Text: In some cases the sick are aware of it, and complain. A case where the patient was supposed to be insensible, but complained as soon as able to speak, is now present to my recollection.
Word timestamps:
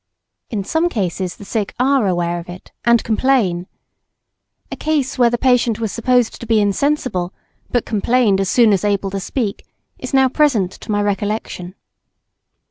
In 0.49 0.63
some 0.63 0.89
cases 0.89 1.35
the 1.35 1.45
sick 1.45 1.75
are 1.79 2.07
aware 2.07 2.39
of 2.39 2.49
it, 2.49 2.71
and 2.83 3.03
complain. 3.03 3.67
A 4.71 4.75
case 4.75 5.19
where 5.19 5.29
the 5.29 5.37
patient 5.37 5.79
was 5.79 5.91
supposed 5.91 6.39
to 6.41 6.47
be 6.47 6.59
insensible, 6.59 7.35
but 7.69 7.85
complained 7.85 8.41
as 8.41 8.49
soon 8.49 8.73
as 8.73 8.83
able 8.83 9.11
to 9.11 9.19
speak, 9.19 9.63
is 9.99 10.11
now 10.11 10.27
present 10.27 10.71
to 10.71 10.89
my 10.91 11.03
recollection. 11.03 11.75